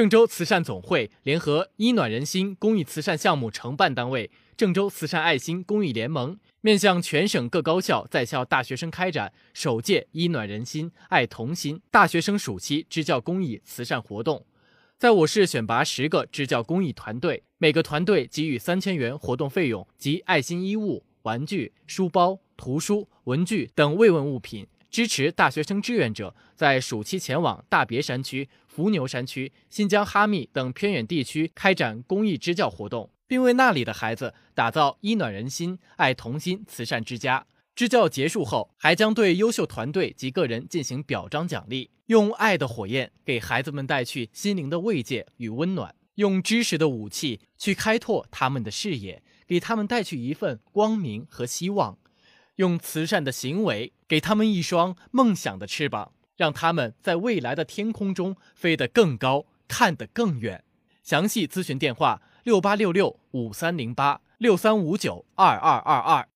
[0.00, 14.46] 郑州慈善总会联合“伊暖人心”公益慈善项目承办单位郑州慈善爱心公益联盟，面向全省各高校在校大学生开展首届“伊暖人心，爱童心”大学生暑期支教公益慈善活动。
[14.96, 24.66] 在我市选拔十个支教公益团队，每个团队给予三千元活动费用及爱心衣物、玩具、书包、图书、文具等慰问物品。
[24.90, 37.46] 支持大学生志愿者在暑期前往大别山区、伏牛山区、新疆哈密等偏远地区开展公益支教活动，并为那里的孩子打造“医暖人心、爱童心”慈善之家。
[37.76, 51.96] 支教结束后，还将对优秀团队及个人进行表彰奖励，用爱的火焰给孩子们带去心灵的慰藉与温暖，用知识的武器去开拓他们的视野，给他们带去一份光明和希望。
[52.56, 60.64] 用慈善的行为给他们一双梦想的翅膀，让他们在未来的天空中飞得更高，看得更远。
[61.04, 66.28] 详细咨询电话：六八六六五三零八六三五九二二二二。